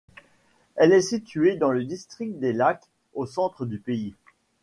[0.77, 4.15] Elle est située dans le District des Lacs, au centre du pays.